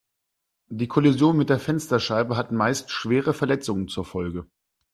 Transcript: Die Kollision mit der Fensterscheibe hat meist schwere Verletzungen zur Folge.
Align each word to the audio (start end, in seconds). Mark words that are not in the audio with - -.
Die 0.69 0.87
Kollision 0.87 1.37
mit 1.37 1.49
der 1.51 1.59
Fensterscheibe 1.59 2.35
hat 2.35 2.51
meist 2.51 2.89
schwere 2.89 3.35
Verletzungen 3.35 3.87
zur 3.87 4.03
Folge. 4.03 4.47